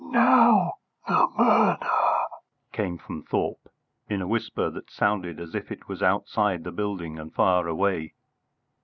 "Now 0.09 0.77
the 1.07 1.27
murder!" 1.37 2.25
came 2.73 2.97
from 2.97 3.21
Thorpe 3.21 3.71
in 4.09 4.19
a 4.19 4.27
whisper 4.27 4.71
that 4.71 4.89
sounded 4.89 5.39
as 5.39 5.53
if 5.53 5.71
it 5.71 5.87
was 5.87 6.01
outside 6.01 6.63
the 6.63 6.71
building 6.71 7.19
and 7.19 7.31
far 7.31 7.67
away. 7.67 8.15